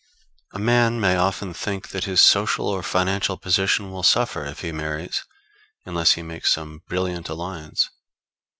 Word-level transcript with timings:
A 0.51 0.57
man 0.57 0.99
may 0.99 1.15
often 1.15 1.53
think 1.53 1.89
that 1.89 2.05
his 2.05 2.19
social 2.23 2.67
or 2.67 2.81
financial 2.81 3.37
position 3.37 3.91
will 3.91 4.01
suffer 4.01 4.43
if 4.47 4.61
he 4.61 4.71
marries, 4.71 5.23
unless 5.85 6.13
he 6.13 6.23
makes 6.23 6.51
some 6.51 6.81
brilliant 6.87 7.29
alliance. 7.29 7.91